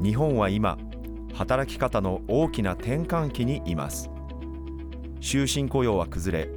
[0.00, 0.78] 日本は今
[1.34, 4.10] 働き方の大きな転換期にいます。
[5.20, 6.48] 終身雇用は崩れ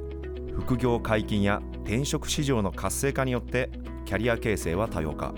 [0.54, 3.68] 副業解禁や転職市場の活性化によって
[4.04, 5.34] キャリア形成は多様化。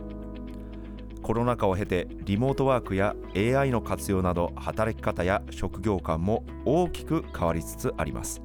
[1.23, 8.43] コロナ禍を経てリモートワークや AI の活用など働き方や職業観も大きく変わりつつあります。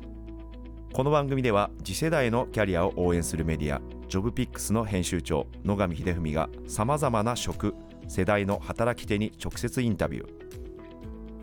[0.93, 7.75] この番組では次世代のキャリアを応援するメディアジョブピックスの編集長野上秀文がさまざまな職
[8.07, 10.27] 世代の働き手に直接インタビュー。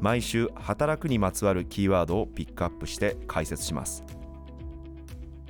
[0.01, 4.03] 毎週働くにまつわるキーワードをピックアップして解説します。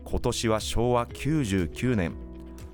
[0.05, 2.15] 今年は昭和99年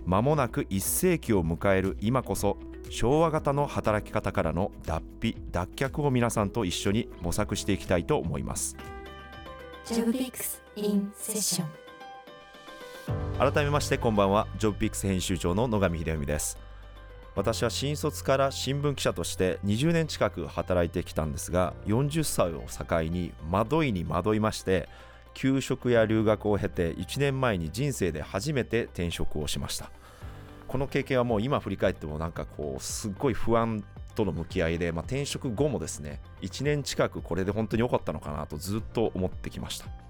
[0.06, 2.56] まもなく1世紀を迎える今こそ
[2.88, 8.74] 昭和型の働き方からの脱皮脱却を皆さんと一緒に模索していきたいと思います。
[9.84, 11.89] ジョブピックス in セッション。
[13.40, 14.46] 改めましてこんばんは。
[14.58, 16.58] ジョブピックス編集長の野上秀文です。
[17.34, 24.90] 私は新卒から新聞記者として20年近く働いてきたんですが40歳を境に惑いに惑いまして
[25.32, 29.90] 休職や留学を経て1年前に人生で初めて転職をしました。
[30.68, 33.82] この経験はもう今振り返ってもなんかこうすっごい不安
[34.16, 40.09] との向き合いで、まあ、転職後もですね1年近くこれで本当に良かったのかなとずっと思ってきました。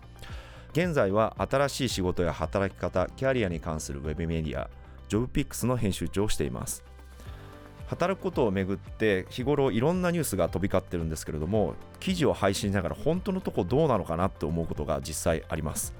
[0.72, 4.70] 現在は新しい仕事や働き方キャリアに関するウェブメディア
[5.08, 6.84] ジョブピックスの編集長をしています。
[7.88, 15.92] 働くことをめぐって日頃いろんなニュースが飛び交ってるんですけれども記事を配信しながら本当のとこどうなのかなって思うことが実際あります。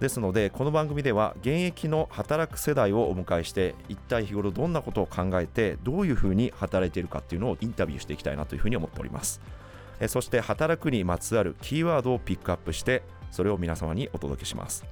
[0.00, 9.42] ですのでこの番組では現役の働く世代をお迎えして一体日頃どんなことを考えてどういうふうに働いているかっていうのをインタビューしていきたいなというふうに思っております。
[10.08, 14.84] そして働くにまつわるキーワードをピックアップしてそれを皆様にお届けします。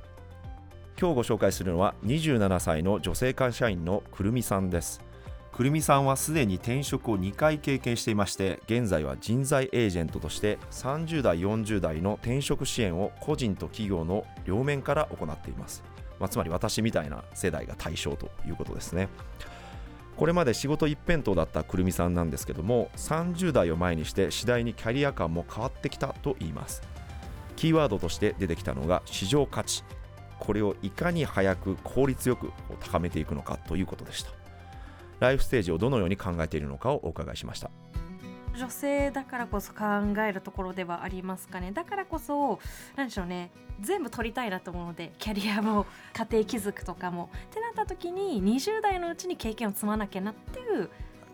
[0.98, 5.00] 今日ご紹介するのは27歳の女性会社員のくるみさんです。
[5.54, 15.84] くるみさんはすでに転職を2回経験していまして現在は人材エージェントとして30代40代の転職支援を個人と企業の両面から行っています、
[16.18, 19.08] まあ、つまり私みたいな世代が対象ということですね。
[20.16, 26.82] これまで仕事一辺倒だったくるみさんなんですけども30代を前にして次第にキャリア感も変わってきたと言います。
[27.56, 29.84] キーワードとして出てきたのが市場価値。
[30.40, 34.30] これをいかに早く効率よく高めていくのかということでした。
[35.20, 37.70] ライフステージをどのように考えているのかをお伺いしました。
[38.56, 39.84] 女性だからこそ考
[40.20, 41.72] えるところではありますかね。
[41.72, 42.60] だからこそ
[42.94, 43.50] 何でしょうね。
[43.80, 47.30] 全部取りたいなと思うのでキャリアも家庭築くとかも。
[47.46, 50.88] ってなった時に20代のうちに経験を積まなきゃなっていう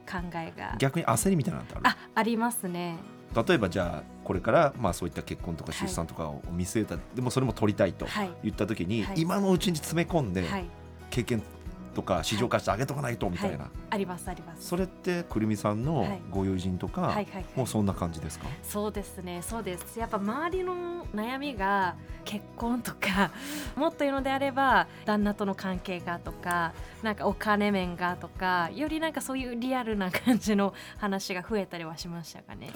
[0.06, 0.76] 考えが。
[0.78, 1.82] 逆に焦りみたいなのってある？
[1.88, 2.96] あありますね
[3.34, 8.30] 例えばじゃあこれからまあそういった結婚とか出産とかを見据えた、でもそれも取りたいとはい。
[8.44, 9.20] 言った時に、はい。
[9.20, 10.64] 今のうちに詰め込んではい。
[11.10, 11.42] 経験
[11.94, 14.68] とか市場価値上げとかないとみたいな、ありますあります。
[14.68, 16.22] それってくるみさんのはい。
[16.30, 17.14] ご友人とか、はい。
[17.14, 17.26] はい。
[17.34, 17.44] はい。
[17.56, 18.46] もうそんな感じですか？
[18.62, 19.42] そうですね。
[19.42, 19.98] そうです。
[19.98, 23.32] やっぱ周りの悩みが結婚とか
[23.74, 32.70] もっと言うのであれば旦那との関係がとかなんかお金面がとかよりなんかそういうリアルな感じの話が増えたりはしましたかね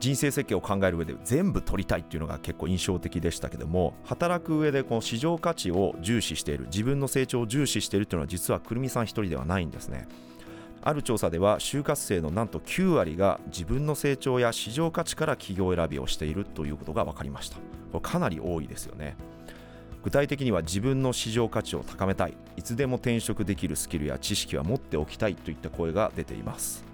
[0.00, 10.08] 人生設計を考える上で全部取りたいっていうのが結構印象的でしたけども働く上でこの市場価値を重視している自分の成長を重視しているっていうのは実はくるみさん一人ではないんですね。
[10.82, 17.56] ある調査では就活生のなんと9割が自分の成長や市場価値から企業選びをしているということが分かりました。
[17.56, 17.62] こ
[17.94, 19.16] れかなり多いですよね。
[20.02, 22.34] 具体的には自分の市場価値を高めたい。
[22.56, 26.89] いつでも転職できるスキルや知識は持っておきたいといった声が出ています。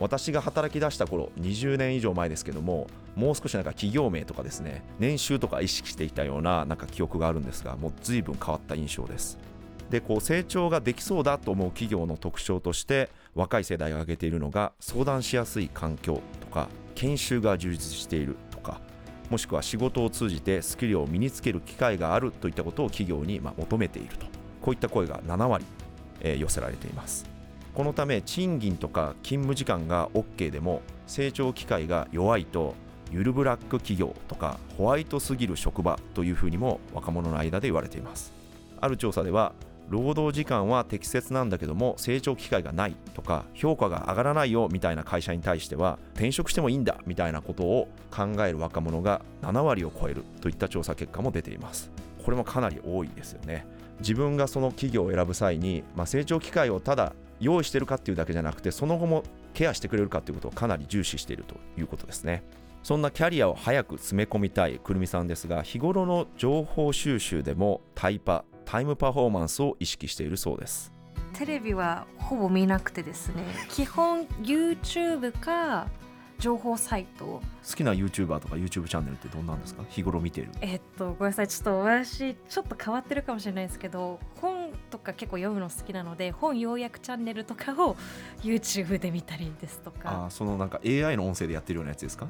[0.00, 9.38] 私が働き出した頃20年以上前ですけどももう少しなんか企業名とかですね年収とか意識していたようななんか記憶があるんですがもう随分変わった印象です。
[9.90, 18.80] でこう成長ができそうだと思う企業の特徴として若い世代が挙げているのが相談しやすい環境とか研修が充実しているとか
[19.28, 24.26] もしくは仕事を通じてスキルを身につける機会があるといったことを企業にま求めていると。
[24.62, 25.64] こういった声が7割、
[26.20, 27.31] え寄せられています。
[27.74, 32.74] このため賃金とか勤務時間が OK でも成長機会が弱いと
[33.10, 38.32] ゆるブラック企業とかホワイトすぎる職場というふうにも若者の間で言われています。
[38.80, 39.52] ある調査では
[39.88, 51.90] 労働時間は適切なんだけども成長機会がないとか評価が上がらないよみたいな会社に対しては転職してもいいんだみたいなことを考える若者が7割を超えるといった調査結果も出ています。
[52.24, 53.66] これもかなり多いですよね。
[54.00, 62.42] 自分がその企業を選ぶ際に、まあ、成長機会をただ用意してるかっていうだけじゃなくてその後もケアしてくれるかっていうことをかなり重視しているということですね。
[62.82, 70.92] そんなキャリアを早く詰め込みたいくるみさんですが日頃の情報収集でもタイパタイムパフォーマンスを意識しているそうです。
[71.34, 75.88] テレビはほぼ見なくてですね基本 YouTube か
[76.38, 77.24] 情報サイト。
[77.24, 77.42] 好
[77.76, 79.84] きな YouTuber とか YouTube チャンネルってどんなんですか？
[79.88, 80.48] 日頃見てる。
[80.60, 81.48] えっとごめんなさい。
[81.48, 84.61] ちょっと私ちょっと変わってるかもしれないですけど本
[84.92, 87.96] とか結構読むの好きなので本要約チャンネルとかを
[88.42, 92.28] YouTube で見たりですとあかーそのなんか AI の音声でやってるようなやつですか？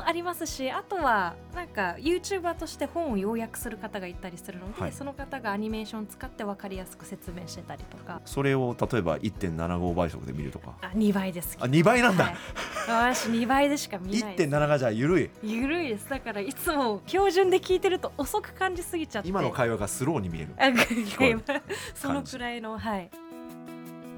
[0.00, 4.92] もありますしあとはなんか YouTuber として本を要約する方がいたりするので、はい。
[4.92, 8.20] その方がアニメーション使って分かりやすく説明してたりとか。
[8.24, 10.74] それを例えば1.75倍速で見るとか。
[10.80, 11.56] あ2倍です。
[11.60, 14.50] あ2倍なんだ、はい、私2倍でしか見ないです。
[14.50, 15.30] 1.7がじゃあ緩い。
[15.42, 16.08] ゆるいです。
[16.08, 19.28] だからいつも標準で聞いてると遅く感じすぎちゃって。
[19.28, 20.54] 今の会話がスローに見える。
[21.94, 23.10] そのくらいのはい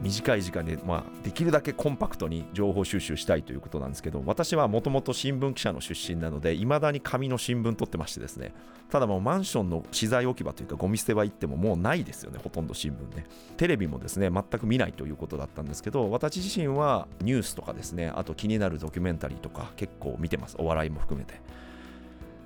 [0.03, 8.53] 短い時間で、まあ、できるだけコンパクトに情報収集したいということなんですけど私はもともと新聞記者の出身なのでいまだに紙の新聞取ってましてですね。
[8.91, 13.25] ただもうマンションの資材置き場というかゴミ捨て場行ってももうないですよねほとんど新聞ね。
[13.57, 20.57] テレビもですね全く見ないということだったんですけど私自身はニュースとかですねあと気になるドキュメンタリーとか結構見てます。
[20.59, 21.41] お笑いも含めて。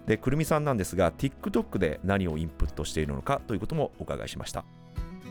[0.07, 4.65] でくるみさんなんですが TikTok で何をインプットしているのかということもお伺いしました。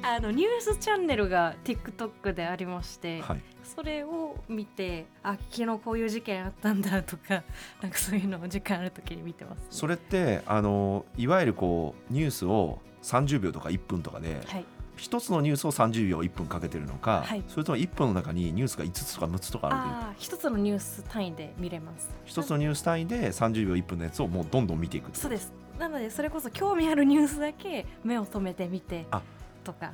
[0.08, 3.42] あのニュースチャンネルが TikTok でありまして、はい。
[3.64, 7.44] それを見てあ昨日こういう事件あったんだとか
[7.82, 14.66] なんかそういうのを時間ある時に見てます、それってあのいわゆるこうニュースを30秒とか1分とかではい。
[14.98, 17.44] 一つのニュースを30秒1分かけてるのか、はい。
[17.48, 19.94] それとも1分の中にニュースが5つとか6つとかあるという。
[19.94, 22.16] ああ一つのニュース単位で見れます。
[22.24, 25.52] 一つのニュース単位で30秒1分のやつをもうどんどん見ていくそうです。
[25.80, 29.22] なのでそれこそ興味あるニュースだけ目を留めてみてあ
[29.66, 29.92] とか。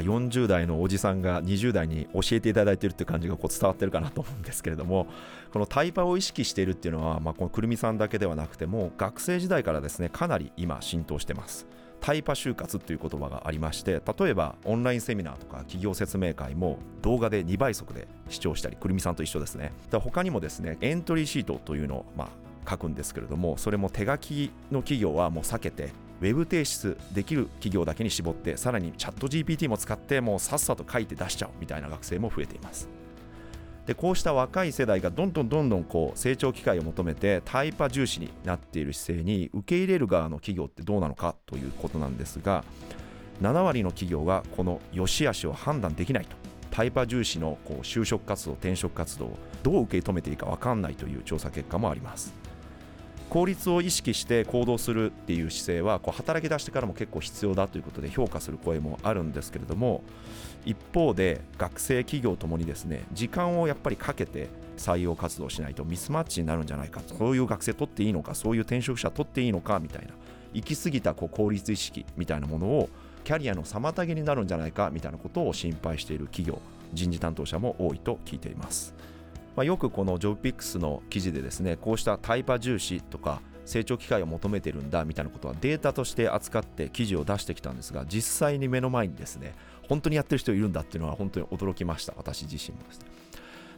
[0.00, 5.06] 40代のおじさんが20代に教えていただいてるって感じがこう伝わってるかなと思うんですけれども
[5.52, 11.66] このタイパを意識しているっていうのは、まあ、このくるみさんだけではなくても学生時代からですねかなり今浸透してます。
[12.00, 19.72] タイパ就活っていう言葉がありまして例えばオンラインセミナーとか企業説明会も動画で2倍速で視聴したりくるみさんと一緒ですね。
[19.92, 25.90] 他にもですねエントリーシートというのをまあ書くんですけれどもそれも手書きの企業はもう避けて
[26.22, 32.88] ウェブ提出できる企業だけに絞ってさらにチャット GPT も使ってもうさっさと書いて出しちゃうみたいな学生も増えています。
[33.86, 42.62] でこうした若い世代がどんどんどんどんこう成長機会を求めてタイパ重視になっている姿勢に受け入れる側の企業ってどうなのかということなんですが
[43.40, 46.36] 7割の企業がこの良し悪しを判断できないと
[46.70, 52.41] タイパ重視のこう就職活動転職活動をどう受け止めていいか分かんないという調査結果もあります。
[53.32, 60.02] 効率を意識して行動するっていう姿勢はこう働き出してからも結構必要だということで評価する声もあるんですけれども
[60.66, 70.12] 一方で学生企業ともにですね時間をやっぱりかけて採用活動しないとミスマッチになるんじゃないかそういう学生取っていいのかそういう転職者取っていいのかみたいな
[70.52, 72.90] 行き過ぎたこう効率意識みたいなものを
[73.24, 76.60] キャリアの妨げになるんじゃないかみたいなことを心配している企業
[76.92, 78.94] 人事担当者も多いと聞いています。
[79.56, 89.54] まあ、よくこのジョブピックスの記事でですねこうしたタイパ重視とか成長機会を求めてるんだみたいなことはデータとして扱って記事を出してきたんですが実際に目の前にですね
[89.88, 92.14] 本当にやってる人いるんだっていうのは本当に驚きました。
[92.16, 93.06] 私自身もですね。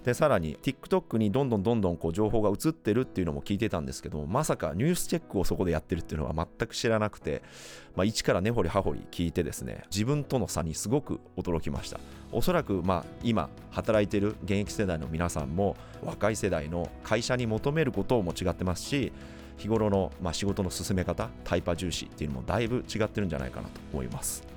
[0.04, 7.42] でさらに TikTok にどんどんどんどんこう情報が移ってるっていうのも聞いてたんですけどもまさかニュースチェックをそこでやってるっていうのは全く知らなくて、
[7.96, 11.98] まあ、一から根掘り葉掘り聞いてですね自分との差にすごく驚きました。
[12.32, 19.12] おそらくまあ今働いてる現役世代の皆さんも若い世代の会社に求めることも違ってますし
[19.56, 24.53] 日頃のまあ仕事の進め方タイパ重視っていうのもだいぶ違ってるんじゃないかなと思います。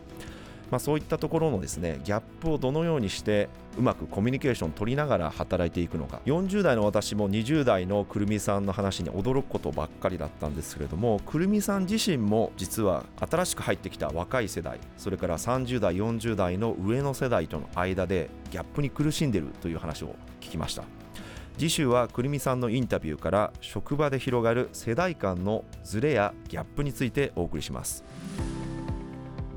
[0.71, 6.21] まあ、そういったところのですねギャップをどのようにしてうまくコミュニケーションを取りながら働いていくのか。
[6.25, 20.83] 40代の私も20代のくるみさんの話に驚くことばっかりだったんですけれどもくるみさん自身も実は新しく入ってきた若い世代それから30代40代の上の世代との間でギャップに苦しんでるという話を聞きました。
[21.57, 28.03] 次週はくるみさんのインタビューから職場で広がる世代間のズレやギャップについてお送りします。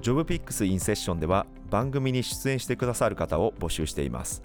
[0.00, 4.42] ジョブピックスインセッションでは番組に出演してくださる方を募集しています。